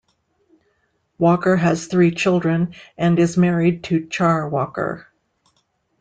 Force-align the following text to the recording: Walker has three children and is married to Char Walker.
Walker 1.19 1.55
has 1.55 1.85
three 1.85 2.09
children 2.09 2.73
and 2.97 3.19
is 3.19 3.37
married 3.37 3.83
to 3.83 4.07
Char 4.07 4.49
Walker. 4.49 5.05